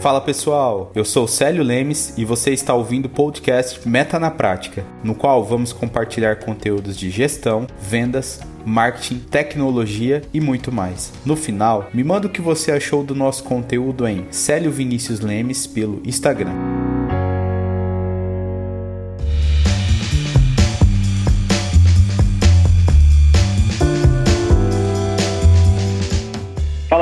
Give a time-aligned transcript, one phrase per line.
[0.00, 4.84] Fala pessoal, eu sou Célio Lemes e você está ouvindo o podcast Meta na Prática,
[5.02, 11.12] no qual vamos compartilhar conteúdos de gestão, vendas, marketing, tecnologia e muito mais.
[11.26, 15.66] No final, me manda o que você achou do nosso conteúdo em Célio Vinícius Lemes
[15.66, 16.87] pelo Instagram.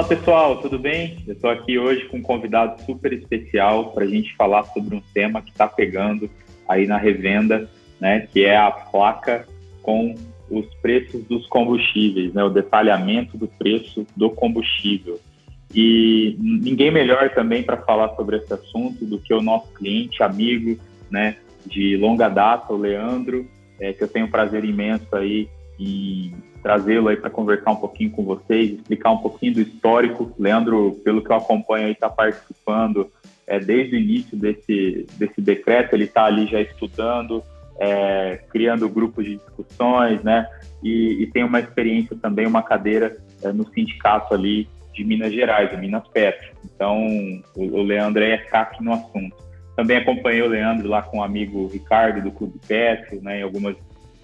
[0.07, 1.19] Pessoal, tudo bem?
[1.27, 5.03] Eu estou aqui hoje com um convidado super especial para a gente falar sobre um
[5.13, 6.31] tema que está pegando
[6.69, 7.69] aí na revenda,
[8.01, 8.21] né?
[8.33, 9.49] Que é a placa
[9.83, 10.15] com
[10.49, 12.45] os preços dos combustíveis, né?
[12.45, 15.19] O detalhamento do preço do combustível.
[15.75, 20.81] E ninguém melhor também para falar sobre esse assunto do que o nosso cliente, amigo,
[21.11, 21.37] né?
[21.67, 23.45] De longa data, o Leandro,
[23.81, 25.49] é, que eu tenho um prazer imenso aí
[25.81, 30.33] em trazê-lo aí para conversar um pouquinho com vocês, explicar um pouquinho do histórico.
[30.39, 33.11] Leandro, pelo que eu acompanho está participando
[33.47, 37.43] é, desde o início desse, desse decreto, ele está ali já estudando,
[37.79, 40.47] é, criando grupos de discussões, né?
[40.83, 45.71] E, e, tem uma experiência também, uma cadeira é, no sindicato ali de Minas Gerais,
[45.71, 46.49] de Minas Petro.
[46.65, 47.07] Então,
[47.55, 49.37] o, o Leandro é CAC no assunto.
[49.77, 53.77] Também acompanhei o Leandro lá com o amigo Ricardo do Clube Petro, né, em algumas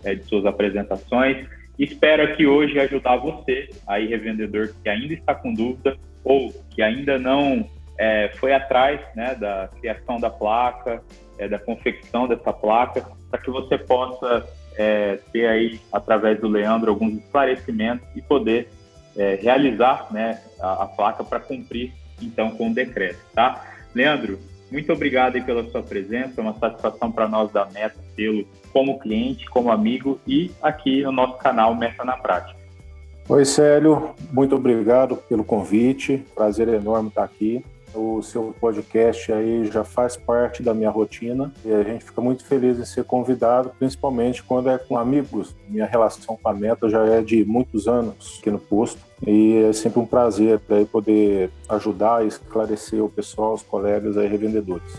[0.03, 1.47] é, de suas apresentações.
[1.83, 7.19] Espero aqui hoje ajudar você, aí revendedor que ainda está com dúvida ou que ainda
[7.19, 11.03] não é, foi atrás né, da criação da placa,
[11.36, 16.88] é, da confecção dessa placa, para que você possa é, ter aí, através do Leandro,
[16.88, 18.69] alguns esclarecimentos e poder
[19.16, 23.60] é, realizar né, a, a placa para cumprir, então, com o decreto, tá?
[23.92, 24.38] Leandro,
[24.73, 28.98] muito obrigado aí pela sua presença, é uma satisfação para nós da Meta tê-lo como
[28.98, 32.59] cliente, como amigo e aqui no nosso canal Meta na Prática.
[33.28, 37.62] Oi, Célio, muito obrigado pelo convite, prazer enorme estar aqui.
[37.95, 42.43] O seu podcast aí já faz parte da minha rotina e a gente fica muito
[42.43, 45.54] feliz em ser convidado, principalmente quando é com amigos.
[45.69, 49.72] Minha relação com a Meta já é de muitos anos aqui no posto e é
[49.72, 54.93] sempre um prazer aí poder ajudar e esclarecer o pessoal, os colegas aí revendedores.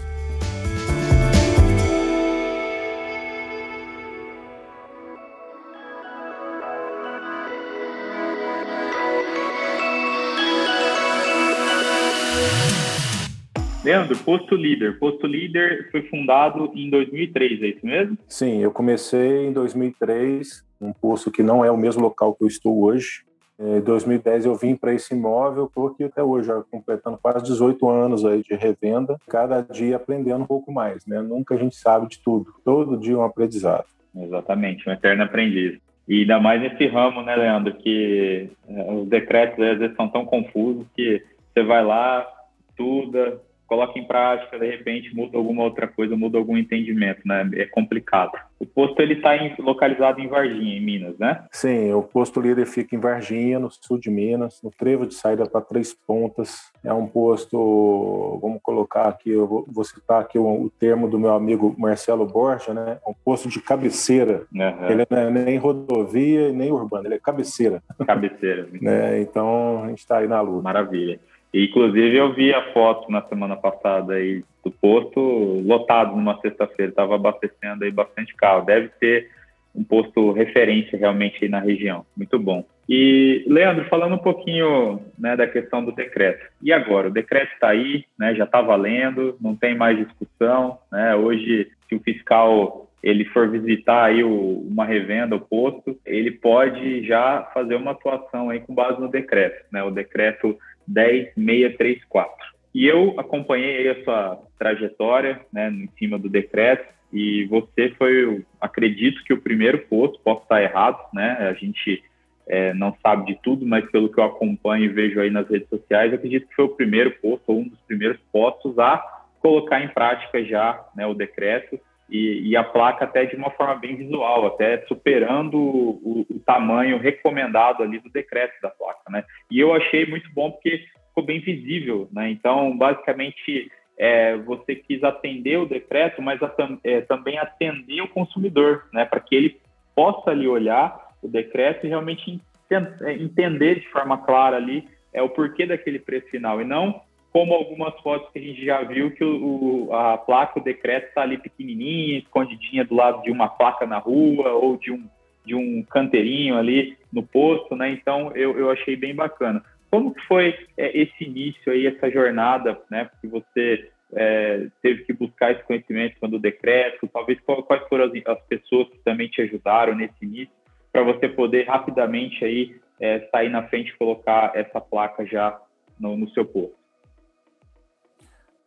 [13.83, 14.97] Leandro, Posto Líder.
[14.97, 18.17] Posto Líder foi fundado em 2003, é isso mesmo?
[18.29, 22.47] Sim, eu comecei em 2003, um posto que não é o mesmo local que eu
[22.47, 23.25] estou hoje.
[23.65, 28.25] Em 2010 eu vim para esse imóvel, estou aqui até hoje, completando quase 18 anos
[28.25, 31.21] aí de revenda, cada dia aprendendo um pouco mais, né?
[31.21, 33.85] Nunca a gente sabe de tudo, todo dia um aprendizado.
[34.13, 35.79] Exatamente, um eterno aprendiz.
[36.09, 40.25] E ainda mais nesse ramo, né, Leandro, que eh, os decretos às vezes são tão
[40.25, 41.23] confusos que
[41.53, 42.27] você vai lá,
[42.69, 43.39] estuda,
[43.73, 47.49] coloca em prática, de repente muda alguma outra coisa, muda algum entendimento, né?
[47.55, 48.33] É complicado.
[48.59, 51.43] O posto ele está localizado em Varginha, em Minas, né?
[51.51, 55.45] Sim, o posto líder fica em Varginha, no sul de Minas, no trevo de saída
[55.47, 56.71] para Três Pontas.
[56.83, 61.19] É um posto, vamos colocar aqui, eu vou, vou citar aqui o, o, termo do
[61.19, 62.99] meu amigo Marcelo Borja, né?
[63.05, 64.43] É um posto de cabeceira.
[64.53, 64.89] Uhum.
[64.89, 67.81] Ele não é nem rodovia nem urbano, ele é cabeceira.
[68.05, 68.67] Cabeceira.
[68.79, 69.19] né?
[69.19, 70.61] Então a gente está aí na luta.
[70.61, 71.19] Maravilha.
[71.53, 75.19] Inclusive, eu vi a foto na semana passada aí do posto
[75.65, 78.65] lotado numa sexta-feira, estava abastecendo aí bastante carro.
[78.65, 79.29] Deve ser
[79.75, 82.05] um posto referência realmente aí na região.
[82.15, 82.65] Muito bom.
[82.87, 86.45] E, Leandro, falando um pouquinho né, da questão do decreto.
[86.61, 87.07] E agora?
[87.07, 90.77] O decreto está aí, né, já está valendo, não tem mais discussão.
[90.91, 91.15] Né?
[91.15, 97.05] Hoje, se o fiscal ele for visitar aí o, uma revenda, o posto, ele pode
[97.05, 99.65] já fazer uma atuação aí com base no decreto.
[99.71, 99.83] Né?
[99.83, 102.53] O decreto 10634.
[102.73, 109.23] E eu acompanhei a sua trajetória né, em cima do decreto e você foi, acredito
[109.23, 111.37] que o primeiro posto, posso estar errado, né?
[111.47, 112.03] A gente
[112.47, 115.69] é, não sabe de tudo, mas pelo que eu acompanho e vejo aí nas redes
[115.69, 118.97] sociais, acredito que foi o primeiro posto, ou um dos primeiros postos a
[119.39, 121.79] colocar em prática já né, o decreto
[122.13, 126.99] e, e, a placa até de uma forma bem visual, até superando o, o, tamanho
[126.99, 129.25] recomendado ali do decreto da placa, né?
[129.49, 132.29] E eu achei muito bom porque ficou bem visível, né?
[132.29, 138.83] Então, basicamente, é, você quis atender o decreto, mas a, é, também atender o consumidor,
[138.93, 139.05] né?
[139.05, 139.59] Para que ele
[139.95, 142.39] possa ali olhar o decreto e realmente
[142.69, 147.01] é, entender de forma clara ali é o porquê daquele preço final e não
[147.33, 151.23] como algumas fotos que a gente já viu que o, a placa, o decreto está
[151.23, 155.03] ali pequenininha, escondidinha do lado de uma placa na rua ou de um,
[155.43, 157.89] de um canteirinho ali no posto, né?
[157.89, 159.63] Então eu, eu achei bem bacana.
[159.89, 163.09] como foi é, esse início aí, essa jornada, né?
[163.19, 168.11] Que você é, teve que buscar esse conhecimento quando o decreto, talvez quais foram as,
[168.27, 170.53] as pessoas que também te ajudaram nesse início,
[170.91, 175.59] para você poder rapidamente aí é, sair na frente e colocar essa placa já
[175.99, 176.82] no, no seu posto.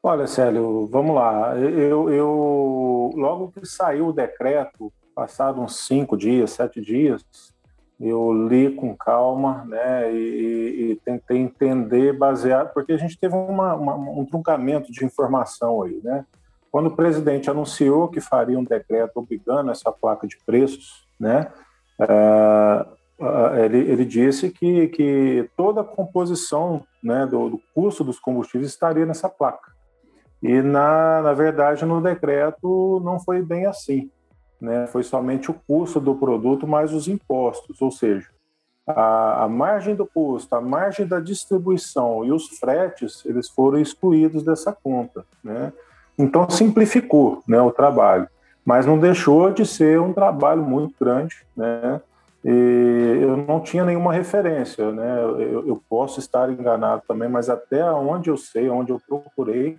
[0.09, 1.59] Olha, Célio, vamos lá.
[1.59, 7.25] Eu, eu, logo que saiu o decreto, passado uns cinco dias, sete dias,
[7.99, 13.75] eu li com calma, né, e, e tentei entender, baseado, porque a gente teve uma,
[13.75, 16.25] uma, um truncamento de informação aí, né?
[16.71, 21.51] Quando o presidente anunciou que faria um decreto obrigando essa placa de preços, né,
[22.01, 28.71] uh, ele, ele disse que, que toda a composição né, do, do custo dos combustíveis
[28.71, 29.75] estaria nessa placa.
[30.43, 34.11] E, na, na verdade, no decreto não foi bem assim
[34.61, 38.29] né, foi somente o custo do produto mais os impostos, ou seja,
[38.87, 44.43] a, a, margem do custo, a margem da distribuição e os fretes, eles foram excluídos
[44.45, 45.25] dessa conta.
[45.43, 45.73] Né?
[46.17, 48.29] Então, simplificou né, o trabalho,
[48.65, 51.45] mas não deixou de ser um trabalho muito grande.
[51.57, 52.01] Né?
[52.45, 54.93] E eu não tinha nenhuma referência.
[54.93, 55.19] Né?
[55.21, 59.77] Eu, eu posso estar enganado também, mas até onde eu sei, onde eu procurei,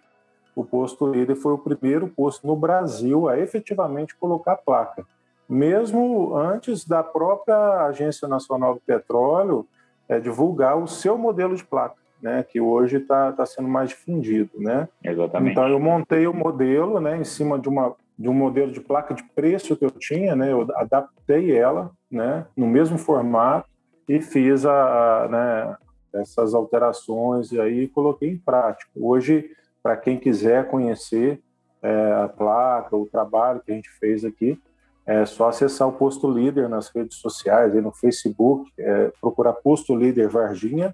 [0.58, 5.06] o posto líder foi o primeiro posto no Brasil a efetivamente colocar placa.
[5.48, 9.68] Mesmo antes da própria Agência Nacional do Petróleo
[10.10, 14.50] é, divulgar o seu modelo de placa, né, que hoje está tá sendo mais difundido.
[14.58, 14.90] Né?
[15.04, 15.52] Exatamente.
[15.52, 19.14] Então, eu montei o modelo né, em cima de, uma, de um modelo de placa
[19.14, 23.70] de preço que eu tinha, né, eu adaptei ela né, no mesmo formato
[24.10, 25.78] e fiz a, a né,
[26.16, 28.90] essas alterações e aí coloquei em prática.
[28.96, 29.52] Hoje,
[29.88, 31.42] para quem quiser conhecer
[31.82, 34.62] é, a placa, o trabalho que a gente fez aqui,
[35.06, 40.28] é só acessar o Posto Líder nas redes sociais, no Facebook, é, procurar Posto Líder
[40.28, 40.94] Varginha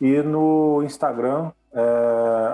[0.00, 2.52] e no Instagram, é,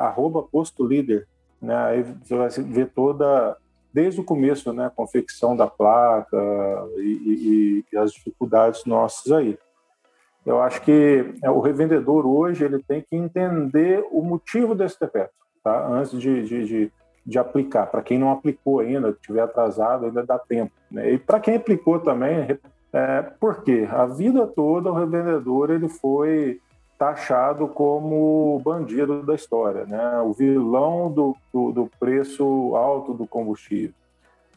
[0.51, 1.29] Posto Líder.
[1.61, 1.77] Né?
[1.77, 3.55] Aí você vai ver toda,
[3.93, 6.39] desde o começo, né, a confecção da placa
[6.97, 9.59] e, e, e as dificuldades nossas aí.
[10.47, 15.44] Eu acho que é, o revendedor hoje ele tem que entender o motivo desse decreto
[15.64, 15.88] tá?
[15.88, 16.93] antes de, de, de,
[17.25, 17.87] de aplicar.
[17.87, 20.72] Para quem não aplicou ainda, estiver atrasado, ainda dá tempo.
[20.90, 21.12] Né?
[21.12, 22.58] E para quem aplicou também,
[22.93, 23.88] é, por quê?
[23.90, 26.61] A vida toda o revendedor ele foi
[26.96, 30.20] taxado como bandido da história, né?
[30.20, 32.44] o vilão do, do, do preço
[32.76, 33.94] alto do combustível.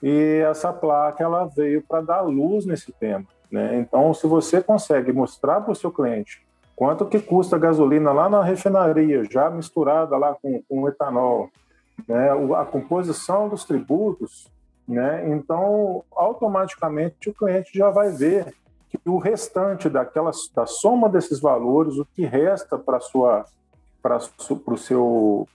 [0.03, 3.25] E essa placa ela veio para dar luz nesse tema.
[3.51, 3.79] Né?
[3.79, 6.45] Então, se você consegue mostrar para o seu cliente
[6.77, 11.49] Quanto que custa a gasolina lá na refinaria, já misturada lá com, com etanol?
[12.07, 12.29] Né?
[12.55, 14.47] A composição dos tributos,
[14.87, 15.27] né?
[15.27, 18.53] então automaticamente o cliente já vai ver
[18.89, 23.43] que o restante daquela, da soma desses valores, o que resta para sua
[23.99, 25.47] para o seu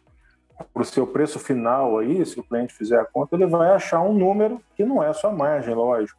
[0.74, 4.02] para o seu preço final aí, se o cliente fizer a conta, ele vai achar
[4.02, 6.18] um número que não é a sua margem, lógico.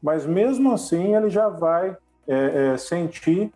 [0.00, 1.96] Mas mesmo assim ele já vai
[2.26, 3.52] é, é, sentir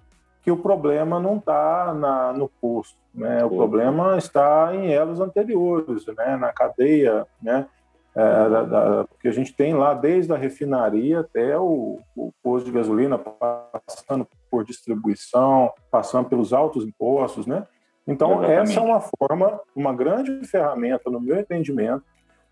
[0.49, 1.93] que o problema não está
[2.35, 3.45] no posto, né?
[3.45, 6.39] O problema está em elos anteriores, né?
[6.39, 7.67] Na cadeia, né?
[8.15, 12.65] É, da, da, porque a gente tem lá desde a refinaria até o, o posto
[12.65, 17.67] de gasolina, passando por distribuição, passando pelos altos impostos, né?
[18.07, 18.71] Então, Exatamente.
[18.71, 22.03] essa é uma forma, uma grande ferramenta, no meu entendimento,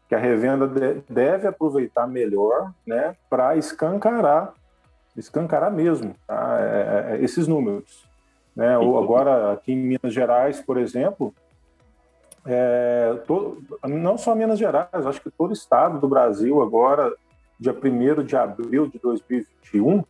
[0.07, 0.69] que a revenda
[1.09, 4.53] deve aproveitar melhor né, para escancarar
[5.17, 6.59] escancarar mesmo tá?
[6.61, 8.07] É, é, é, esses números.
[8.55, 8.77] Né?
[8.79, 11.35] Ou agora, aqui em Minas Gerais, por exemplo,
[12.47, 17.13] é, todo, não só Minas Gerais, acho que todo estado do Brasil agora,
[17.59, 20.05] dia 1 de abril de 2021,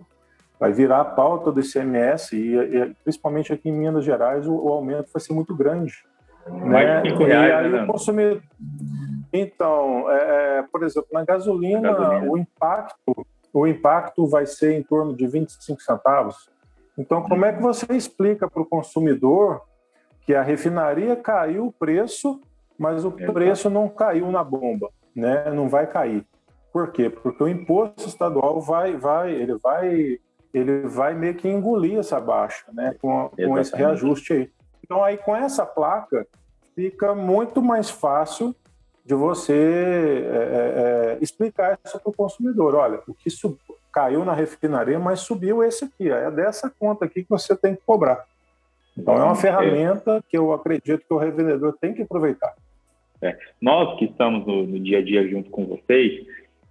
[0.59, 4.69] vai virar a pauta do ICMS e, e principalmente aqui em Minas Gerais o, o
[4.69, 6.05] aumento vai ser muito grande.
[6.47, 7.03] Né?
[7.03, 7.83] reais, e aí né?
[7.83, 8.43] o consumidor...
[9.33, 13.27] Então, é, por exemplo, na gasolina, gasolina, o impacto
[13.59, 16.51] o impacto vai ser em torno de 25 centavos.
[16.99, 19.63] Então, como é que você explica para o consumidor
[20.27, 22.39] que a refinaria caiu o preço,
[22.79, 25.51] mas o preço não caiu na bomba, né?
[25.53, 26.27] Não vai cair.
[26.71, 27.09] Por quê?
[27.09, 30.19] Porque o imposto estadual vai, vai, ele vai,
[30.53, 32.95] ele vai meio que engolir essa baixa, né?
[33.01, 34.51] Com, com esse reajuste aí.
[34.85, 36.27] Então, aí com essa placa
[36.75, 38.55] fica muito mais fácil
[39.07, 42.75] de você é, é, é, explicar isso para o consumidor.
[42.75, 43.57] Olha, o que sub...
[43.93, 46.11] caiu na refinaria, mas subiu esse aqui.
[46.11, 48.25] É dessa conta aqui que você tem que cobrar.
[48.99, 49.37] Então, é uma é.
[49.37, 52.55] ferramenta que eu acredito que o revendedor tem que aproveitar.
[53.23, 53.39] É.
[53.61, 56.27] Nós que estamos no, no, dia a dia junto com vocês,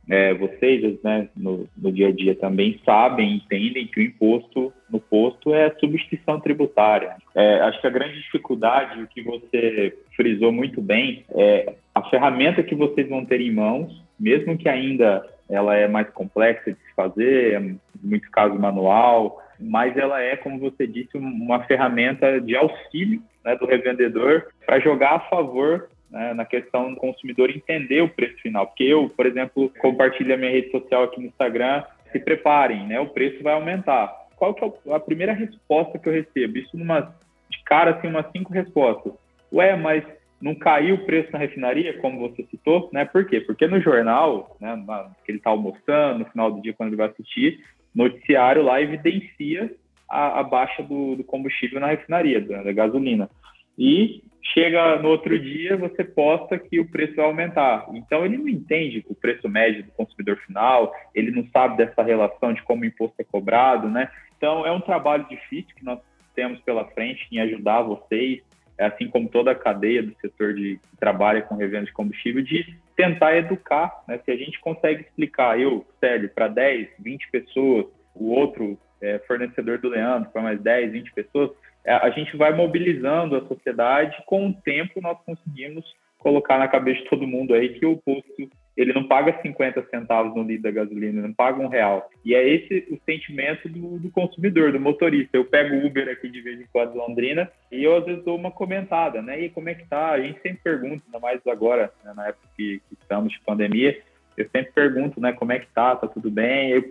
[0.10, 5.00] é, vocês, né, no, no, dia a dia também sabem, entendem que o imposto no
[5.00, 7.16] posto é substituição tributária.
[7.34, 12.62] É, acho que a grande dificuldade, o que você frisou muito bem, é a ferramenta
[12.62, 16.96] que vocês vão ter em mãos, mesmo que ainda ela é mais complexa de se
[16.96, 22.56] fazer, é, em muitos casos manual, mas ela é, como você disse, uma ferramenta de
[22.56, 28.10] auxílio né, do revendedor para jogar a favor né, na questão do consumidor entender o
[28.10, 28.68] preço final.
[28.68, 33.00] Porque eu, por exemplo, compartilho a minha rede social aqui no Instagram, se preparem, né,
[33.00, 34.14] o preço vai aumentar.
[34.36, 36.58] Qual que é a primeira resposta que eu recebo?
[36.58, 37.16] Isso numa,
[37.50, 39.14] de cara, assim, umas cinco respostas.
[39.52, 40.04] Ué, mas
[40.42, 43.06] não caiu o preço na refinaria, como você citou, né?
[43.06, 43.40] Por quê?
[43.40, 44.78] Porque no jornal, né,
[45.24, 47.64] que ele está almoçando, no final do dia, quando ele vai assistir,
[47.96, 49.72] noticiário lá evidencia
[50.10, 53.30] a, a baixa do, do, combustível na refinaria, da, da, gasolina.
[53.78, 57.88] E chega no outro dia, você posta que o preço vai aumentar.
[57.94, 62.54] Então, ele não entende o preço médio do consumidor final, ele não sabe dessa relação
[62.54, 64.10] de como o imposto é cobrado, né?
[64.38, 66.00] Então, é um trabalho difícil que nós
[66.36, 68.42] temos pela frente em ajudar vocês,
[68.78, 72.76] assim como toda a cadeia do setor de que trabalha com revenda de combustível, de
[72.96, 74.20] tentar educar, né?
[74.24, 79.80] Se a gente consegue explicar, eu, Célio, para 10, 20 pessoas, o outro é, fornecedor
[79.80, 81.52] do Leandro para mais 10, 20 pessoas,
[81.86, 85.86] a gente vai mobilizando a sociedade, com o tempo nós conseguimos
[86.18, 90.36] colocar na cabeça de todo mundo aí que o posto ele não paga 50 centavos
[90.36, 92.10] no litro da gasolina, não paga um real.
[92.26, 95.38] E é esse o sentimento do, do consumidor, do motorista.
[95.38, 98.52] Eu pego Uber aqui de vez em quando Londrina e eu às vezes dou uma
[98.52, 99.46] comentada, né?
[99.46, 100.12] E como é que tá?
[100.12, 103.98] A gente sempre pergunta, ainda mais agora, né, na época que, que, estamos de pandemia,
[104.36, 105.96] eu sempre pergunto, né, como é que tá?
[105.96, 106.72] Tá tudo bem?
[106.72, 106.84] Eu,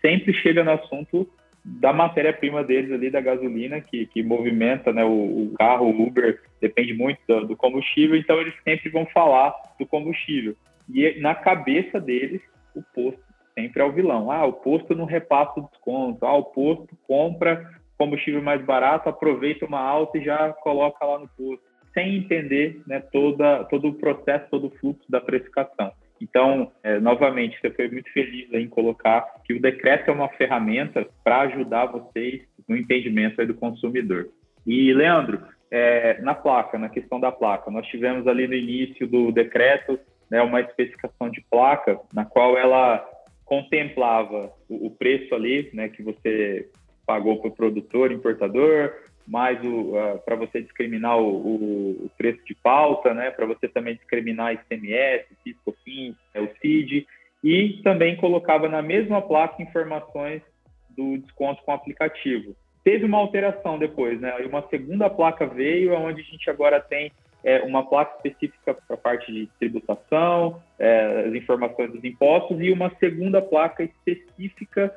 [0.00, 1.28] sempre chega no assunto
[1.64, 6.40] da matéria-prima deles ali, da gasolina, que, que movimenta né, o, o carro, o Uber,
[6.60, 10.56] depende muito do, do, combustível, então eles sempre vão falar do combustível.
[10.88, 12.40] E na cabeça deles,
[12.74, 13.20] o posto
[13.54, 14.30] sempre é o vilão.
[14.30, 16.24] Ah, o posto não repassa o desconto.
[16.24, 21.28] Ah, o posto compra combustível mais barato, aproveita uma alta e já coloca lá no
[21.28, 25.92] posto, sem entender né, toda, todo o processo, todo o fluxo da precificação.
[26.20, 31.06] Então, é, novamente, você foi muito feliz em colocar que o decreto é uma ferramenta
[31.22, 34.28] para ajudar vocês no entendimento do consumidor.
[34.66, 39.30] E, Leandro, é, na placa, na questão da placa, nós tivemos ali no início do
[39.30, 39.98] decreto
[40.30, 43.06] né, uma especificação de placa na qual ela
[43.44, 46.68] contemplava o, o preço ali, né, que você
[47.06, 48.92] pagou para o produtor, importador,
[49.28, 54.54] mais uh, para você discriminar o, o, preço de pauta, né, para você também discriminar
[54.54, 57.06] ICMS, CISCOFINS, é, o CID,
[57.44, 60.42] e também colocava na mesma placa informações
[60.90, 62.56] do desconto com aplicativo.
[62.82, 64.34] Teve uma alteração depois, né?
[64.42, 67.12] E uma segunda placa veio, onde a gente agora tem
[67.44, 72.72] é, uma placa específica para a parte de tributação, é, as informações dos impostos, e
[72.72, 74.92] uma segunda placa específica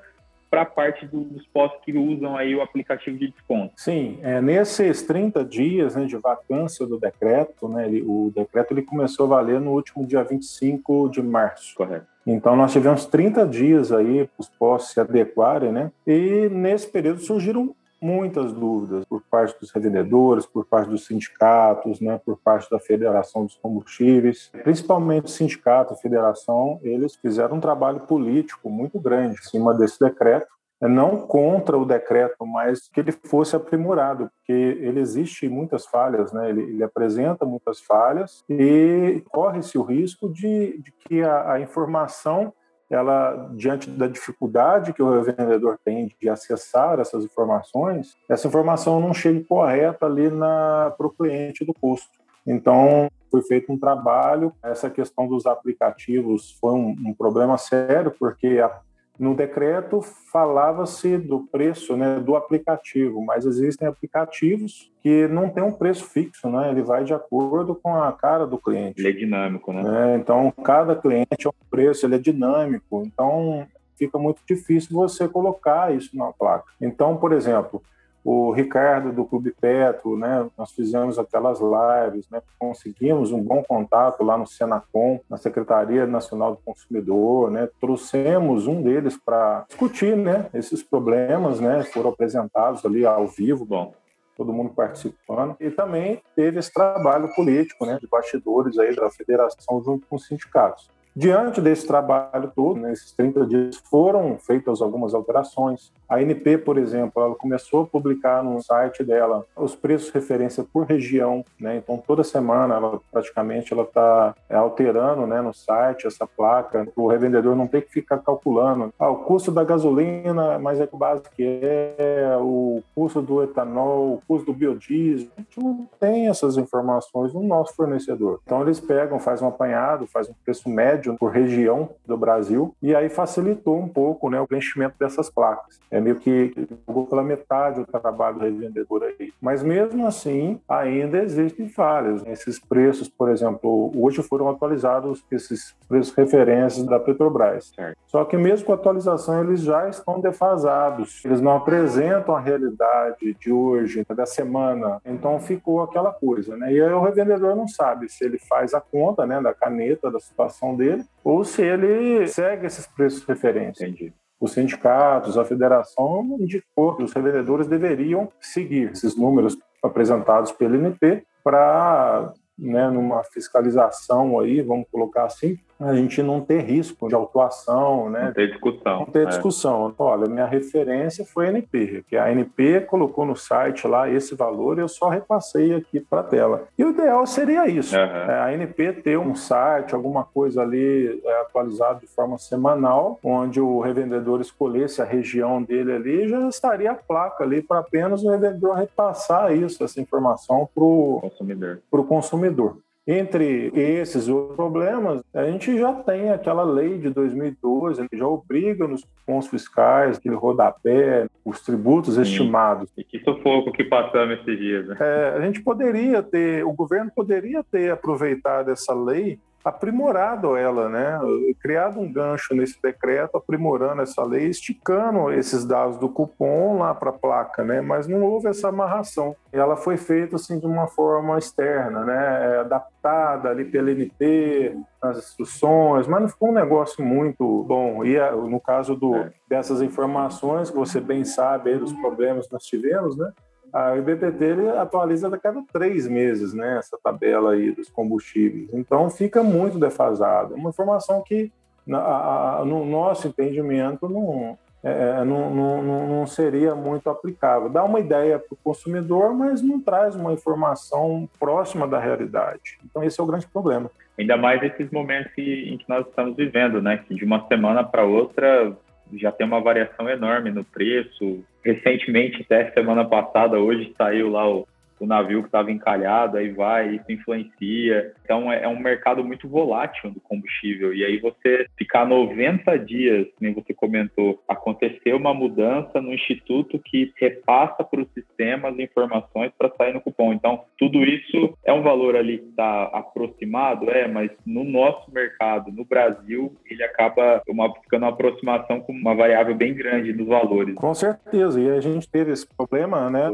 [0.52, 3.74] para a parte dos postos que usam aí o aplicativo de desconto.
[3.78, 8.82] Sim, é, nesses 30 dias né, de vacância do decreto, né, ele, o decreto ele
[8.82, 11.74] começou a valer no último dia 25 de março.
[11.74, 12.06] Correto.
[12.28, 15.92] Então, nós tivemos 30 dias aí para os postos se adequarem, né?
[16.06, 22.20] E nesse período surgiram muitas dúvidas por parte dos revendedores, por parte dos sindicatos, né,
[22.26, 28.02] por parte da Federação dos Combustíveis, principalmente o sindicato, a federação, eles fizeram um trabalho
[28.02, 30.48] político muito grande em cima desse decreto,
[30.82, 36.34] né, não contra o decreto, mas que ele fosse aprimorado, porque ele existe muitas falhas,
[36.34, 36.50] né?
[36.50, 42.52] ele, ele apresenta muitas falhas e corre-se o risco de, de que a, a informação
[42.92, 49.14] ela diante da dificuldade que o vendedor tem de acessar essas informações, essa informação não
[49.14, 52.22] chega correta ali para o cliente do posto.
[52.46, 54.54] Então, foi feito um trabalho.
[54.62, 58.82] Essa questão dos aplicativos foi um, um problema sério, porque a,
[59.22, 65.72] no decreto falava-se do preço né, do aplicativo, mas existem aplicativos que não tem um
[65.72, 66.72] preço fixo, né?
[66.72, 69.00] Ele vai de acordo com a cara do cliente.
[69.00, 70.14] Ele é dinâmico, né?
[70.14, 73.04] É, então, cada cliente é um preço, ele é dinâmico.
[73.06, 76.66] Então, fica muito difícil você colocar isso na placa.
[76.82, 77.84] Então, por exemplo,
[78.24, 80.48] o Ricardo do Clube Petro, né?
[80.58, 82.42] Nós fizemos aquelas lives, né?
[82.60, 87.68] Conseguimos um bom contato lá no Senacom, na Secretaria Nacional do Consumidor, né?
[87.80, 90.48] Trouxemos um deles para discutir, né?
[90.54, 91.84] Esses problemas, né?
[91.84, 93.94] Foram apresentados ali ao vivo, bom,
[94.38, 95.56] todo mundo participando.
[95.60, 97.98] E também teve esse trabalho político, né?
[98.00, 100.90] De bastidores aí da federação junto com os sindicatos.
[101.14, 105.92] Diante desse trabalho todo, nesses né, 30 dias, foram feitas algumas alterações.
[106.08, 110.86] A NP, por exemplo, ela começou a publicar no site dela os preços referência por
[110.86, 111.78] região, né?
[111.78, 117.08] Então toda semana ela praticamente ela está é, alterando, né, no site essa placa, o
[117.08, 118.94] revendedor não ter que ficar calculando.
[118.98, 124.14] Ah, o custo da gasolina, mas é que o básico é o custo do etanol,
[124.14, 125.28] o custo do biodiesel.
[125.38, 128.40] A gente não tem essas informações no nosso fornecedor.
[128.46, 132.96] Então eles pegam, fazem um apanhado, fazem um preço médio por região do Brasil e
[132.96, 135.80] aí facilitou um pouco, né, o preenchimento dessas placas.
[135.90, 136.54] É meio que
[136.88, 139.34] jogou pela metade o trabalho do revendedor aí.
[139.42, 142.26] Mas mesmo assim, ainda existem falhas.
[142.26, 147.72] Esses preços, por exemplo, hoje foram atualizados esses preços referências da Petrobras.
[147.76, 147.98] Certo.
[148.08, 151.24] Só que mesmo com a atualização, eles já estão defasados.
[151.26, 155.02] Eles não apresentam a realidade de hoje, da semana.
[155.06, 156.74] Então ficou aquela coisa, né?
[156.74, 160.20] E aí o revendedor não sabe se ele faz a conta, né, da caneta, da
[160.20, 160.91] situação dele,
[161.24, 163.86] ou se ele segue esses preços referência.
[163.86, 170.76] Entendi os sindicatos, a federação indicou que os revendedores deveriam seguir esses números apresentados pelo
[170.76, 177.16] INP para, né, numa fiscalização aí, vamos colocar assim, a gente não ter risco de
[177.16, 178.26] autuação, né?
[178.26, 179.00] Não ter discussão.
[179.00, 179.26] Não ter é.
[179.26, 179.94] discussão.
[179.98, 184.78] Olha, minha referência foi a NP, que a ANP colocou no site lá esse valor
[184.78, 186.64] e eu só repassei aqui para a tela.
[186.78, 188.02] E o ideal seria isso, uhum.
[188.02, 193.80] a ANP ter um site, alguma coisa ali é, atualizado de forma semanal, onde o
[193.80, 198.76] revendedor escolhesse a região dele ali, já estaria a placa ali para apenas o revendedor
[198.76, 201.82] repassar isso, essa informação para o consumidor.
[202.08, 202.78] consumidor.
[203.08, 208.88] Entre esses outros problemas, a gente já tem aquela lei de 2012, que já obriga
[208.88, 212.22] nos pontos fiscais, aquele rodapé, os tributos Sim.
[212.22, 212.92] estimados.
[212.96, 214.88] E que sufoco que passamos esses dias.
[214.88, 214.98] Né?
[215.00, 221.20] É, a gente poderia ter, o governo poderia ter aproveitado essa lei aprimorado ela, né?
[221.62, 227.10] Criado um gancho nesse decreto, aprimorando essa lei, esticando esses dados do cupom lá para
[227.10, 227.82] a placa, né?
[227.82, 229.36] Mas não houve essa amarração.
[229.52, 232.56] Ela foi feita assim de uma forma externa, né?
[232.56, 238.04] É, adaptada ali pela NP, nas instruções, mas não ficou um negócio muito bom.
[238.04, 239.32] E no caso do, é.
[239.50, 243.32] dessas informações que você bem sabe aí dos problemas que nós tivemos, né?
[243.74, 248.70] A IBPT ele atualiza a cada três meses, né, essa tabela aí dos combustíveis.
[248.74, 250.56] Então fica muito defasado.
[250.56, 251.52] Uma informação que,
[251.86, 257.70] na, a, no nosso entendimento, não, é, é não, não, não, seria muito aplicável.
[257.70, 262.78] Dá uma ideia para o consumidor, mas não traz uma informação próxima da realidade.
[262.84, 263.90] Então esse é o grande problema.
[264.20, 266.98] Ainda mais nesses momentos em que nós estamos vivendo, né?
[266.98, 268.76] Que de uma semana para outra
[269.18, 271.44] já tem uma variação enorme no preço.
[271.64, 274.68] Recentemente, até semana passada, hoje saiu lá o
[275.02, 278.14] o navio que estava encalhado, aí vai, isso influencia.
[278.32, 280.94] Então é, é, um mercado muito volátil do combustível.
[280.94, 287.12] E aí você ficar 90 dias, nem você comentou, acontecer uma mudança no instituto que
[287.18, 290.32] repassa para o sistema as informações para sair no cupom.
[290.32, 295.70] Então, tudo isso é um valor ali que está aproximado, é, mas no nosso mercado,
[295.70, 300.76] no Brasil, ele acaba uma, ficando uma aproximação com uma variável bem grande nos valores.
[300.76, 301.60] Com certeza.
[301.60, 303.30] E a gente teve esse problema, né,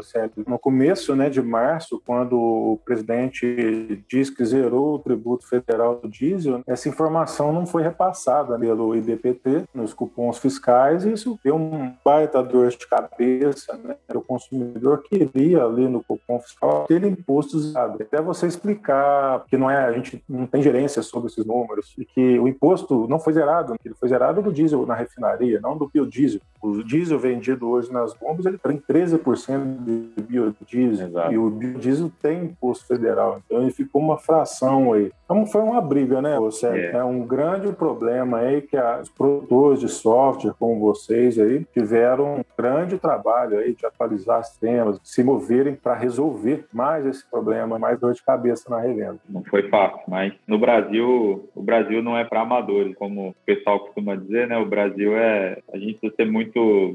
[0.48, 6.62] no começo, né, de março, quando o presidente diz que zerou tributo federal do diesel,
[6.66, 12.44] essa informação não foi repassada pelo IBPT nos cupons fiscais e isso deu um baita
[12.44, 13.78] dor de cabeça.
[13.78, 13.96] Né?
[14.14, 18.02] O consumidor queria ali no cupom fiscal aquele imposto zerado.
[18.02, 22.06] Até você explicar que não é, a gente não tem gerência sobre esses números e
[22.06, 25.88] que o imposto não foi zerado, ele foi zerado do diesel na refinaria, não do
[25.88, 26.42] biodiesel.
[26.62, 31.34] O diesel vendido hoje nas bombas ele tem 13% de biodiesel Exato.
[31.34, 35.12] e o biodiesel tem imposto federal, então ele ficou uma fração aí.
[35.26, 36.68] Então foi uma briga, né, você?
[36.68, 36.92] É.
[36.94, 42.44] é um grande problema aí que os produtores de software como vocês aí tiveram um
[42.58, 48.14] grande trabalho aí de atualizar sistemas, se moverem para resolver mais esse problema, mais dor
[48.14, 49.18] de cabeça na revenda.
[49.30, 53.80] Não foi fácil, mas no Brasil, o Brasil não é para amadores, como o pessoal
[53.80, 54.58] costuma dizer, né?
[54.58, 56.47] O Brasil é, a gente precisa ser muito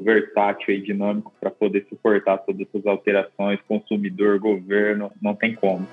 [0.02, 5.86] versátil e dinâmico para poder suportar todas essas alterações, consumidor, governo, não tem como.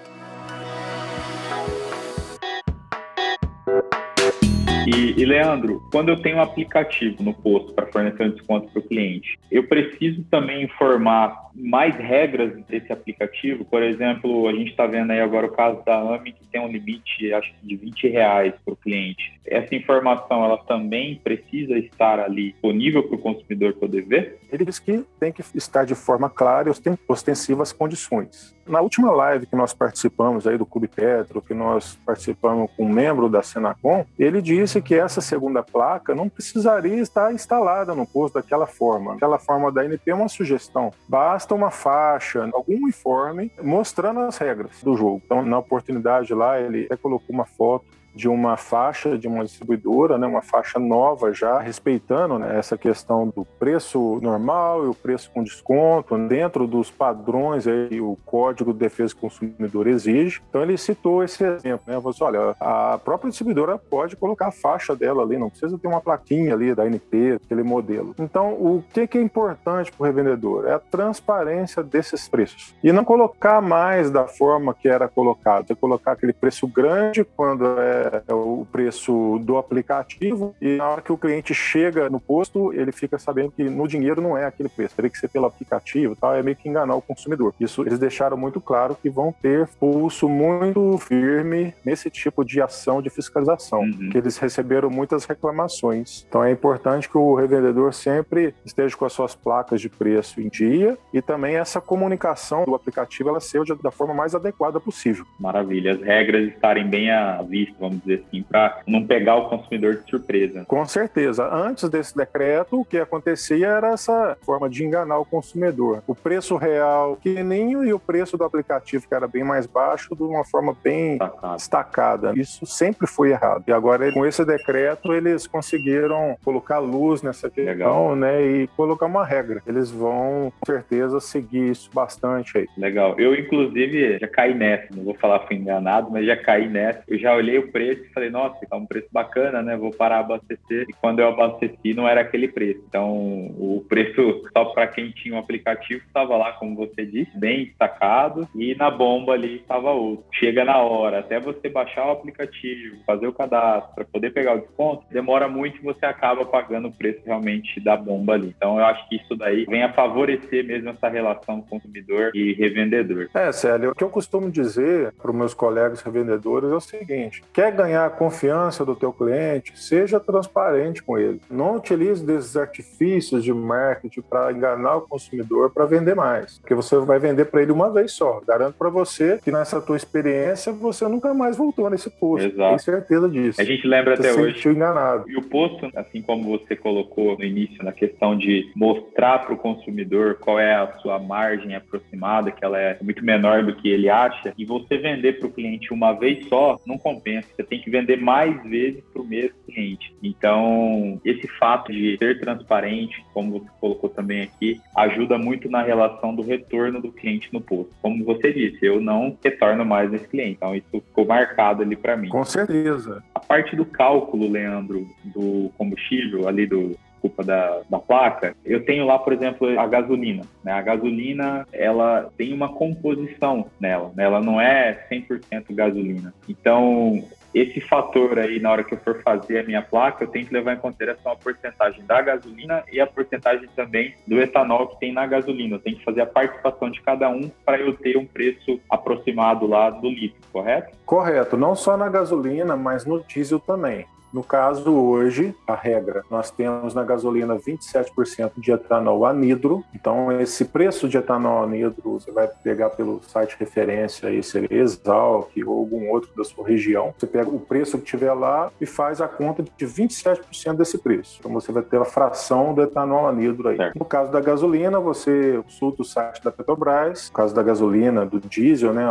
[4.89, 8.79] E, e, Leandro, quando eu tenho um aplicativo no posto para fornecer um desconto para
[8.79, 13.63] o cliente, eu preciso também informar mais regras desse aplicativo.
[13.65, 16.67] Por exemplo, a gente está vendo aí agora o caso da AMI, que tem um
[16.67, 19.31] limite, acho que de 20 reais para o cliente.
[19.45, 24.39] Essa informação, ela também precisa estar ali disponível para o consumidor poder ver?
[24.51, 28.57] Ele diz que tem que estar de forma clara e ostensiva as condições.
[28.69, 32.93] Na última live que nós participamos aí do Clube Petro, que nós participamos com um
[32.93, 38.35] membro da Senacom, ele disse que essa segunda placa não precisaria estar instalada no posto
[38.35, 39.15] daquela forma.
[39.15, 40.93] Aquela forma da NP é uma sugestão.
[41.07, 45.19] Basta uma faixa, algum uniforme mostrando as regras do jogo.
[45.25, 50.17] Então, na oportunidade lá, ele até colocou uma foto de uma faixa de uma distribuidora,
[50.17, 55.31] né, uma faixa nova já, respeitando né, essa questão do preço normal e o preço
[55.31, 60.41] com desconto, dentro dos padrões aí o Código de Defesa do Consumidor exige.
[60.49, 61.95] Então ele citou esse exemplo, né?
[61.95, 65.87] Falou assim, olha, a própria distribuidora pode colocar a faixa dela ali, não precisa ter
[65.87, 68.15] uma plaquinha ali da NP, aquele modelo.
[68.19, 70.67] Então, o que, que é importante para o revendedor?
[70.67, 72.75] É a transparência desses preços.
[72.83, 77.65] E não colocar mais da forma que era colocado, é colocar aquele preço grande quando
[77.79, 82.73] é é o preço do aplicativo e na hora que o cliente chega no posto,
[82.73, 86.15] ele fica sabendo que no dinheiro não é aquele preço, teria que ser pelo aplicativo
[86.15, 87.53] tal, é meio que enganar o consumidor.
[87.59, 93.01] Isso eles deixaram muito claro que vão ter pulso muito firme nesse tipo de ação
[93.01, 94.09] de fiscalização, uhum.
[94.11, 96.25] que eles receberam muitas reclamações.
[96.27, 100.49] Então é importante que o revendedor sempre esteja com as suas placas de preço em
[100.49, 105.25] dia e também essa comunicação do aplicativo ela seja da forma mais adequada possível.
[105.39, 109.97] Maravilha, as regras estarem bem à vista, vamos dizer assim, para não pegar o consumidor
[109.97, 110.63] de surpresa.
[110.65, 111.47] Com certeza.
[111.51, 116.03] Antes desse decreto, o que acontecia era essa forma de enganar o consumidor.
[116.07, 120.23] O preço real pequenininho e o preço do aplicativo, que era bem mais baixo, de
[120.23, 121.55] uma forma bem destacada.
[121.55, 122.33] destacada.
[122.35, 123.63] Isso sempre foi errado.
[123.67, 128.15] E agora, com esse decreto, eles conseguiram colocar luz nessa questão, Legal.
[128.15, 129.61] né, e colocar uma regra.
[129.65, 132.67] Eles vão, com certeza, seguir isso bastante aí.
[132.77, 133.15] Legal.
[133.19, 134.87] Eu, inclusive, já caí nessa.
[134.95, 137.01] Não vou falar fui enganado, mas já caí nessa.
[137.07, 139.75] Eu já olhei o preço e falei, nossa, tá um preço bacana, né?
[139.75, 140.85] Vou parar a abastecer.
[140.89, 142.83] E quando eu abasteci, não era aquele preço.
[142.87, 147.37] Então, o preço só para quem tinha o um aplicativo estava lá, como você disse,
[147.37, 148.47] bem destacado.
[148.55, 150.25] E na bomba ali estava outro.
[150.33, 154.61] Chega na hora, até você baixar o aplicativo, fazer o cadastro, para poder pegar o
[154.61, 158.53] desconto, demora muito e você acaba pagando o preço realmente da bomba ali.
[158.55, 163.29] Então, eu acho que isso daí vem a favorecer mesmo essa relação consumidor e revendedor.
[163.33, 167.43] É, Célio, o que eu costumo dizer para os meus colegas revendedores é o seguinte:
[167.53, 169.73] Quer ganhar a confiança do teu cliente?
[169.75, 171.41] Seja transparente com ele.
[171.49, 176.97] Não utilize desses artifícios de marketing para enganar o consumidor para vender mais, porque você
[176.97, 178.41] vai vender para ele uma vez só.
[178.47, 182.47] Garanto para você que nessa tua experiência você nunca mais voltou nesse posto.
[182.47, 182.69] Exato.
[182.69, 183.61] Tem certeza disso.
[183.61, 184.69] A gente lembra você até hoje.
[184.69, 185.29] enganado.
[185.29, 189.57] E o posto, assim como você colocou no início na questão de mostrar para o
[189.57, 194.09] consumidor qual é a sua margem aproximada, que ela é muito menor do que ele
[194.09, 197.89] acha, e você vender para o cliente uma vez só, não compensa você tem que
[197.89, 200.15] vender mais vezes para o mesmo cliente.
[200.23, 206.33] Então, esse fato de ser transparente, como você colocou também aqui, ajuda muito na relação
[206.33, 207.91] do retorno do cliente no posto.
[208.01, 210.57] Como você disse, eu não retorno mais nesse cliente.
[210.57, 212.29] Então, isso ficou marcado ali para mim.
[212.29, 213.21] Com certeza.
[213.35, 219.05] A parte do cálculo, Leandro, do combustível, ali do, culpa da, da placa, eu tenho
[219.05, 220.43] lá, por exemplo, a gasolina.
[220.63, 220.71] Né?
[220.71, 224.23] A gasolina, ela tem uma composição nela, né?
[224.23, 226.33] ela não é 100% gasolina.
[226.47, 230.45] Então, esse fator aí, na hora que eu for fazer a minha placa, eu tenho
[230.45, 234.99] que levar em consideração a porcentagem da gasolina e a porcentagem também do etanol que
[234.99, 235.75] tem na gasolina.
[235.75, 239.65] Eu tenho que fazer a participação de cada um para eu ter um preço aproximado
[239.65, 240.95] lá do litro, correto?
[241.05, 244.05] Correto, não só na gasolina, mas no diesel também.
[244.31, 249.83] No caso, hoje, a regra, nós temos na gasolina 27% de etanol anidro.
[249.93, 255.49] Então, esse preço de etanol anidro, você vai pegar pelo site referência aí, seria Exalc
[255.65, 257.13] ou algum outro da sua região.
[257.17, 261.37] Você pega o preço que tiver lá e faz a conta de 27% desse preço.
[261.39, 263.77] Então, você vai ter a fração do etanol anidro aí.
[263.77, 263.97] Certo.
[263.97, 267.29] No caso da gasolina, você consulta o site da Petrobras.
[267.29, 269.05] No caso da gasolina, do diesel, né,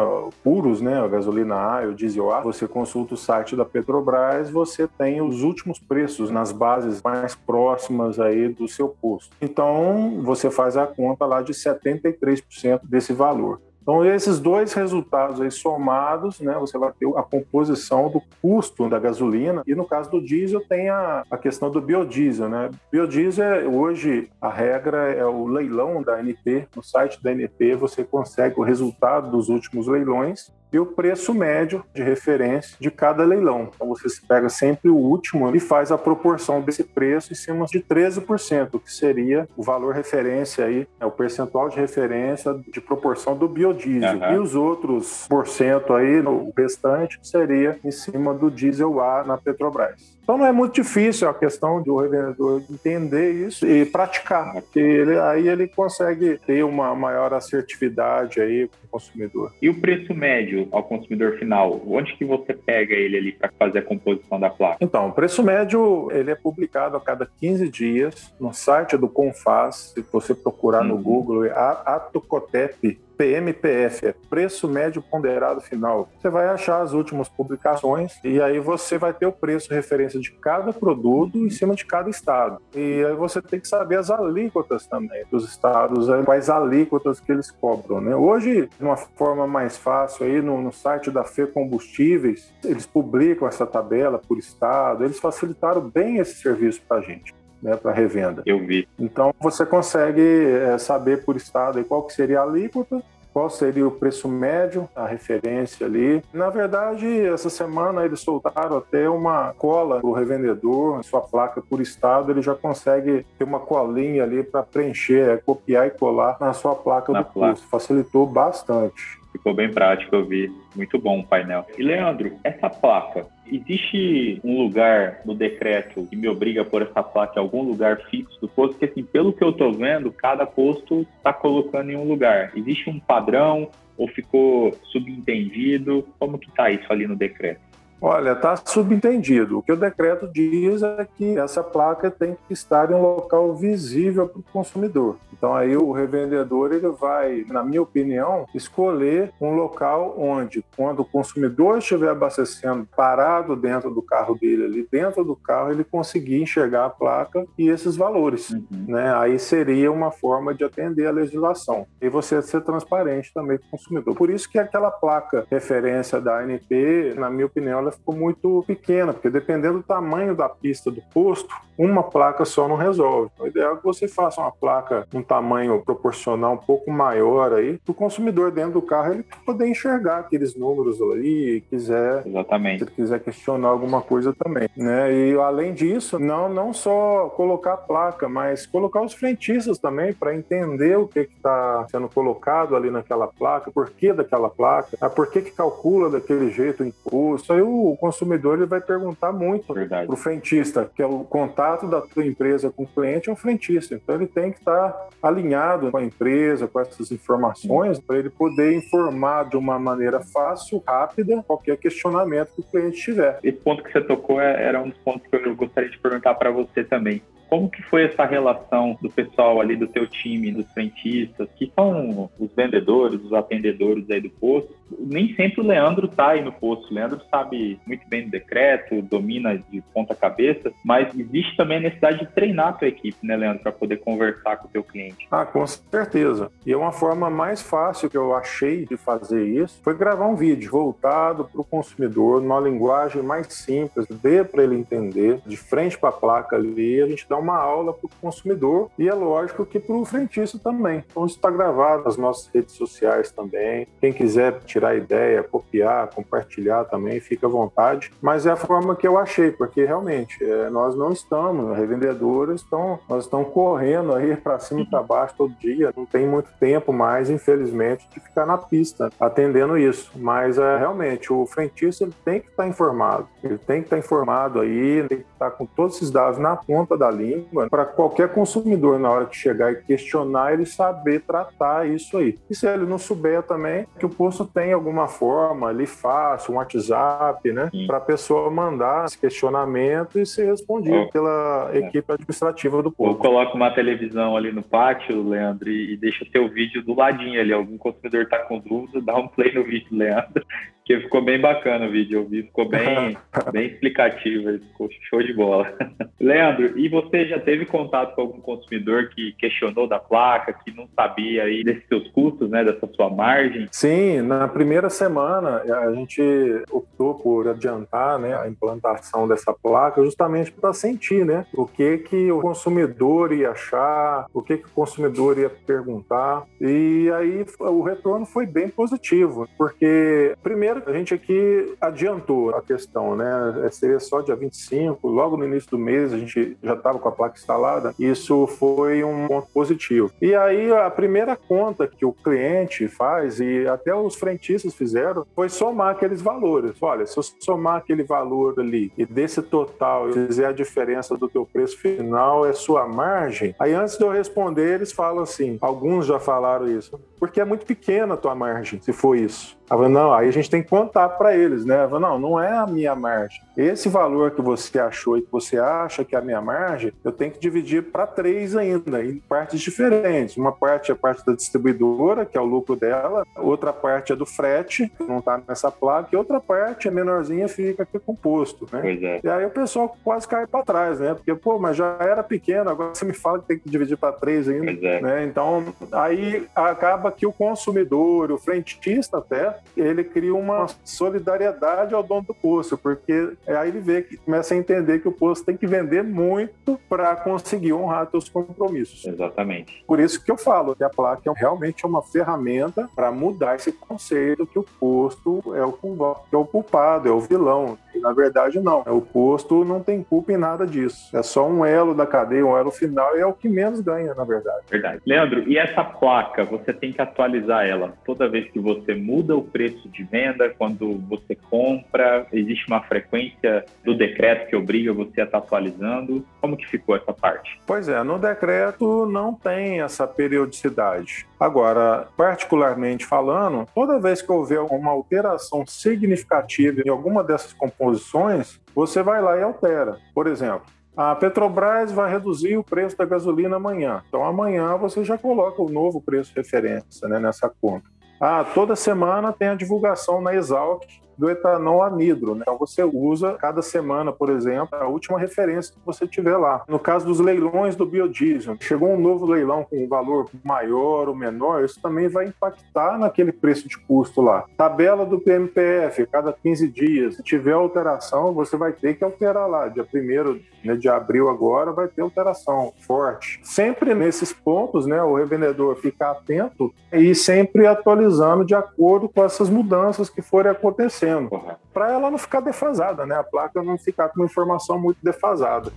[0.44, 4.50] puros, né, a gasolina A e o diesel A, você consulta o site da Petrobras,
[4.50, 9.34] você tem tem os últimos preços nas bases mais próximas aí do seu posto.
[9.40, 13.58] Então, você faz a conta lá de 73% desse valor.
[13.80, 18.98] Então, esses dois resultados aí somados, né, você vai ter a composição do custo da
[18.98, 22.70] gasolina e no caso do diesel tem a, a questão do biodiesel, né?
[22.92, 26.68] Biodiesel, hoje, a regra é o leilão da NP.
[26.76, 31.84] No site da NP você consegue o resultado dos últimos leilões e o preço médio
[31.94, 33.70] de referência de cada leilão.
[33.74, 37.80] Então você pega sempre o último e faz a proporção desse preço em cima de
[37.80, 43.48] 13%, que seria o valor referência aí, é o percentual de referência de proporção do
[43.48, 44.18] biodiesel.
[44.18, 44.34] Uhum.
[44.34, 50.18] E os outros porcento aí, o restante, seria em cima do diesel A na Petrobras.
[50.28, 54.78] Então não é muito difícil a questão de o revendedor entender isso e praticar, porque
[54.78, 59.52] ele, aí ele consegue ter uma maior assertividade aí consumidor.
[59.60, 63.80] E o preço médio ao consumidor final, onde que você pega ele ali para fazer
[63.80, 64.78] a composição da placa?
[64.80, 69.92] Então, o preço médio ele é publicado a cada 15 dias no site do Confaz.
[69.94, 70.88] Se você procurar uhum.
[70.88, 76.08] no Google, é Atocotep PMPF, é preço médio ponderado final.
[76.16, 80.30] Você vai achar as últimas publicações e aí você vai ter o preço referência de
[80.30, 82.62] cada produto em cima de cada estado.
[82.72, 87.50] E aí você tem que saber as alíquotas também dos estados, quais alíquotas que eles
[87.50, 88.00] cobram.
[88.00, 88.14] Né?
[88.14, 93.48] Hoje, de uma forma mais fácil, aí no, no site da Fê Combustíveis, eles publicam
[93.48, 98.42] essa tabela por estado, eles facilitaram bem esse serviço para a gente né, para revenda.
[98.46, 98.88] Eu vi.
[98.98, 103.90] Então você consegue é, saber por estado qual que seria a alíquota, qual seria o
[103.90, 106.22] preço médio, a referência ali.
[106.32, 111.80] Na verdade, essa semana eles soltaram até uma cola para o revendedor, sua placa por
[111.80, 116.52] estado, ele já consegue ter uma colinha ali para preencher, é, copiar e colar na
[116.52, 117.52] sua placa na do placa.
[117.52, 117.68] custo.
[117.68, 119.17] Facilitou bastante.
[119.38, 120.52] Ficou bem prático, eu vi.
[120.76, 121.66] Muito bom o painel.
[121.76, 127.02] E Leandro, essa placa, existe um lugar no decreto que me obriga a pôr essa
[127.02, 128.72] placa em algum lugar fixo do posto?
[128.72, 132.52] Porque, assim, pelo que eu estou vendo, cada posto está colocando em um lugar.
[132.54, 136.06] Existe um padrão ou ficou subentendido?
[136.18, 137.67] Como que está isso ali no decreto?
[138.00, 139.58] Olha, está subentendido.
[139.58, 143.54] O que o decreto diz é que essa placa tem que estar em um local
[143.54, 145.16] visível para o consumidor.
[145.32, 151.04] Então aí o revendedor ele vai, na minha opinião, escolher um local onde, quando o
[151.04, 156.86] consumidor estiver abastecendo parado dentro do carro dele, ali dentro do carro, ele conseguir enxergar
[156.86, 158.50] a placa e esses valores.
[158.50, 158.66] Uhum.
[158.88, 159.14] Né?
[159.14, 161.86] Aí seria uma forma de atender a legislação.
[162.00, 164.14] E você ser transparente também com o consumidor.
[164.14, 169.12] Por isso que aquela placa referência da ANP, na minha opinião, ela ficou muito pequena,
[169.12, 173.30] porque dependendo do tamanho da pista do posto, uma placa só não resolve.
[173.38, 177.78] O ideal é que você faça uma placa um tamanho proporcional um pouco maior aí,
[177.78, 182.84] para o consumidor dentro do carro ele poder enxergar aqueles números ali, quiser, Exatamente.
[182.84, 185.12] se quiser questionar alguma coisa também, né?
[185.12, 190.34] E além disso, não não só colocar a placa, mas colocar os frentistas também para
[190.34, 195.30] entender o que está sendo colocado ali naquela placa, por que daquela placa, ah, por
[195.30, 197.52] que que calcula daquele jeito o imposto.
[197.52, 201.86] Aí o o consumidor ele vai perguntar muito para o frentista, que é o contato
[201.86, 203.94] da tua empresa com o cliente é o frentista.
[203.94, 208.30] Então ele tem que estar tá alinhado com a empresa, com essas informações, para ele
[208.30, 213.38] poder informar de uma maneira fácil, rápida, qualquer questionamento que o cliente tiver.
[213.42, 216.34] Esse ponto que você tocou é, era um dos pontos que eu gostaria de perguntar
[216.34, 217.22] para você também.
[217.48, 222.30] Como que foi essa relação do pessoal ali do teu time, dos frentistas, que são
[222.38, 224.76] os vendedores, os atendedores aí do posto?
[224.98, 226.90] Nem sempre o Leandro tá aí no posto.
[226.90, 231.80] O Leandro sabe muito bem do decreto, domina de ponta cabeça, mas existe também a
[231.80, 235.26] necessidade de treinar a tua equipe, né, Leandro, para poder conversar com o teu cliente.
[235.30, 236.50] Ah, com certeza.
[236.64, 240.70] E uma forma mais fácil que eu achei de fazer isso foi gravar um vídeo
[240.70, 246.10] voltado para o consumidor, numa linguagem mais simples, dê para ele entender, de frente para
[246.10, 249.78] a placa ali, a gente dá uma aula para o consumidor e é lógico que
[249.78, 251.04] para o frentista também.
[251.10, 253.86] Então isso está gravado nas nossas redes sociais também.
[254.00, 258.10] Quem quiser tirar ideia, copiar, compartilhar também, fica à vontade.
[258.20, 262.98] Mas é a forma que eu achei, porque realmente é, nós não estamos, revendedores estão,
[263.08, 265.92] nós estamos correndo aí para cima e para baixo todo dia.
[265.96, 270.10] Não tem muito tempo mais, infelizmente, de ficar na pista atendendo isso.
[270.16, 273.28] Mas é, realmente o frentista ele tem que estar tá informado.
[273.42, 276.38] Ele tem que estar tá informado aí, tem que estar tá com todos esses dados
[276.38, 280.66] na ponta da linha língua para qualquer consumidor, na hora que chegar e questionar, ele
[280.66, 282.38] saber tratar isso aí.
[282.48, 286.56] E se ele não souber também, que o posto tem alguma forma ali fácil, um
[286.56, 287.70] WhatsApp, né?
[287.86, 291.10] Para a pessoa mandar esse questionamento e ser respondido oh.
[291.10, 291.78] pela é.
[291.78, 293.12] equipe administrativa do posto.
[293.12, 297.52] Ou coloca uma televisão ali no pátio, Leandro, e deixa seu vídeo do ladinho ali.
[297.52, 300.44] Algum consumidor está com dúvida, dá um play no vídeo, Leandro,
[300.88, 303.14] que ficou bem bacana o vídeo, eu vi, ficou bem,
[303.52, 305.70] bem explicativo, ficou show de bola.
[306.18, 310.88] Leandro, e você já teve contato com algum consumidor que questionou da placa, que não
[310.96, 313.68] sabia aí desses seus custos, né, dessa sua margem?
[313.70, 316.22] Sim, na primeira semana a gente
[316.70, 322.32] optou por adiantar, né, a implantação dessa placa justamente para sentir, né, o que que
[322.32, 326.44] o consumidor ia achar, o que que o consumidor ia perguntar.
[326.58, 333.16] E aí o retorno foi bem positivo, porque primeiro a gente aqui adiantou a questão,
[333.16, 333.62] né?
[333.64, 337.08] É, seria só dia 25, logo no início do mês a gente já estava com
[337.08, 337.94] a placa instalada.
[337.98, 340.10] Isso foi um ponto positivo.
[340.20, 345.48] E aí a primeira conta que o cliente faz e até os frentistas fizeram foi
[345.48, 346.72] somar aqueles valores.
[346.80, 351.28] Olha, se eu somar aquele valor ali e desse total eu fizer a diferença do
[351.28, 353.54] teu preço final é sua margem.
[353.58, 356.98] Aí antes de eu responder eles falam assim, alguns já falaram isso.
[357.18, 359.57] porque é muito pequena a tua margem, se for isso.
[359.70, 361.76] Ela falou, não, aí a gente tem que contar para eles, né?
[361.76, 363.42] Ela falou, não, não é a minha margem.
[363.56, 367.12] Esse valor que você achou e que você acha que é a minha margem, eu
[367.12, 370.36] tenho que dividir para três ainda, em partes diferentes.
[370.36, 374.16] Uma parte é a parte da distribuidora, que é o lucro dela, outra parte é
[374.16, 378.66] do frete, que não está nessa placa, e outra parte, a menorzinha, fica aqui composto,
[378.72, 378.92] né?
[378.92, 379.20] É.
[379.22, 381.14] E aí o pessoal quase cai para trás, né?
[381.14, 384.12] Porque, pô, mas já era pequeno, agora você me fala que tem que dividir para
[384.12, 385.00] três ainda, é.
[385.00, 385.24] né?
[385.24, 392.22] Então, aí acaba que o consumidor, o frentista até, ele cria uma solidariedade ao dono
[392.22, 395.66] do posto, porque aí ele vê que começa a entender que o posto tem que
[395.66, 399.04] vender muito para conseguir honrar seus compromissos.
[399.04, 399.84] Exatamente.
[399.86, 403.56] Por isso que eu falo que a placa é realmente é uma ferramenta para mudar
[403.56, 407.78] esse conceito que o posto é o, é o culpado, é o vilão.
[407.94, 408.80] E, na verdade, não.
[408.86, 411.16] O posto não tem culpa em nada disso.
[411.16, 414.14] É só um elo da cadeia, um elo final, e é o que menos ganha,
[414.14, 414.64] na verdade.
[414.70, 415.02] Verdade.
[415.06, 419.42] Leandro, e essa placa, você tem que atualizar ela toda vez que você muda o
[419.48, 425.24] preço de venda, quando você compra, existe uma frequência do decreto que obriga você a
[425.24, 426.24] estar atualizando.
[426.40, 427.60] Como que ficou essa parte?
[427.66, 431.26] Pois é, no decreto não tem essa periodicidade.
[431.38, 439.02] Agora, particularmente falando, toda vez que houver uma alteração significativa em alguma dessas composições, você
[439.02, 439.98] vai lá e altera.
[440.14, 440.66] Por exemplo,
[440.98, 444.02] a Petrobras vai reduzir o preço da gasolina amanhã.
[444.08, 447.88] Então, amanhã você já coloca o novo preço de referência né, nessa conta.
[448.20, 450.84] Ah, toda semana tem a divulgação na Exalc
[451.18, 452.34] do etanol anidro.
[452.34, 452.42] Né?
[452.42, 456.62] Então você usa cada semana, por exemplo, a última referência que você tiver lá.
[456.68, 461.14] No caso dos leilões do biodiesel, chegou um novo leilão com um valor maior ou
[461.14, 464.44] menor, isso também vai impactar naquele preço de custo lá.
[464.56, 467.16] Tabela do PMPF, cada 15 dias.
[467.16, 469.68] Se tiver alteração, você vai ter que alterar lá.
[469.68, 473.40] Dia 1 né, de abril agora vai ter alteração forte.
[473.42, 479.48] Sempre nesses pontos, né, o revendedor ficar atento e sempre atualizando de acordo com essas
[479.48, 481.40] mudanças que forem acontecendo
[481.72, 483.14] para ela não ficar defasada, né?
[483.16, 485.72] A placa não ficar com uma informação muito defasada.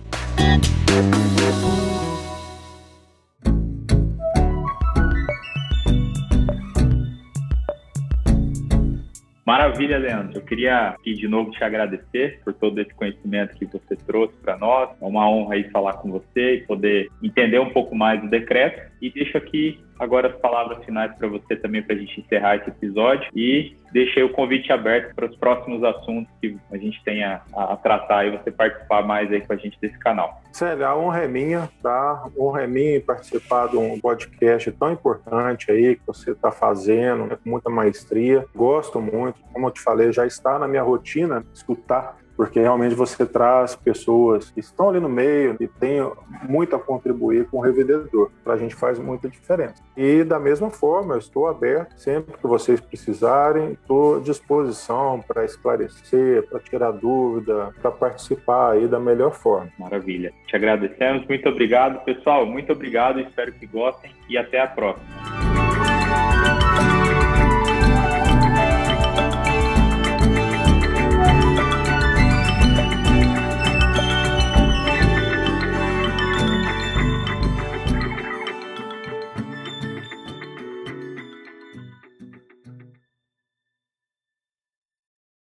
[9.52, 10.38] Maravilha, Leandro.
[10.38, 14.56] Eu queria aqui de novo te agradecer por todo esse conhecimento que você trouxe para
[14.56, 14.88] nós.
[14.98, 18.90] É uma honra aí falar com você e poder entender um pouco mais do decreto.
[19.02, 22.70] E deixo aqui agora as palavras finais para você também para a gente encerrar esse
[22.70, 27.76] episódio e deixei o convite aberto para os próximos assuntos que a gente tenha a,
[27.76, 30.40] tratar e você participar mais aí com a gente desse canal.
[30.52, 31.90] Sério, a honra é minha, tá?
[32.24, 37.26] A honra é minha participar de um podcast tão importante aí que você está fazendo,
[37.26, 38.44] né, com muita maestria.
[38.54, 43.24] Gosto muito, como eu te falei, já está na minha rotina escutar porque realmente você
[43.24, 46.00] traz pessoas que estão ali no meio e têm
[46.48, 48.32] muito a contribuir com o revendedor.
[48.42, 49.76] Para a gente faz muita diferença.
[49.96, 55.44] E da mesma forma, eu estou aberto sempre que vocês precisarem, estou à disposição para
[55.44, 59.70] esclarecer, para tirar dúvida, para participar aí da melhor forma.
[59.78, 60.32] Maravilha.
[60.48, 62.44] Te agradecemos, muito obrigado, pessoal.
[62.44, 65.41] Muito obrigado, espero que gostem e até a próxima.